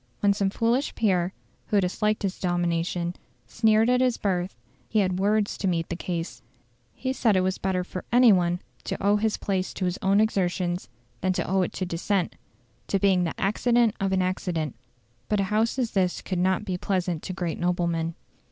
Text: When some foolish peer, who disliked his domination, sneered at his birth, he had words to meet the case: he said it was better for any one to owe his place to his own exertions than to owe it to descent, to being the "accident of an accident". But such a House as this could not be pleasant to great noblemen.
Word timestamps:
When 0.21 0.33
some 0.33 0.49
foolish 0.49 0.95
peer, 0.95 1.31
who 1.67 1.79
disliked 1.79 2.23
his 2.23 2.39
domination, 2.39 3.15
sneered 3.45 3.87
at 3.87 4.01
his 4.01 4.17
birth, 4.17 4.57
he 4.89 4.97
had 4.97 5.19
words 5.19 5.59
to 5.59 5.67
meet 5.67 5.89
the 5.89 5.95
case: 5.95 6.41
he 6.95 7.13
said 7.13 7.35
it 7.35 7.41
was 7.41 7.59
better 7.59 7.83
for 7.83 8.03
any 8.11 8.33
one 8.33 8.61
to 8.85 8.97
owe 8.99 9.17
his 9.17 9.37
place 9.37 9.75
to 9.75 9.85
his 9.85 9.99
own 10.01 10.19
exertions 10.19 10.89
than 11.19 11.33
to 11.33 11.47
owe 11.47 11.61
it 11.61 11.73
to 11.73 11.85
descent, 11.85 12.35
to 12.87 12.97
being 12.97 13.25
the 13.25 13.39
"accident 13.39 13.93
of 13.99 14.11
an 14.11 14.23
accident". 14.23 14.73
But 15.29 15.35
such 15.37 15.41
a 15.43 15.51
House 15.51 15.77
as 15.77 15.91
this 15.91 16.23
could 16.23 16.39
not 16.39 16.65
be 16.65 16.79
pleasant 16.79 17.21
to 17.21 17.33
great 17.33 17.59
noblemen. 17.59 18.15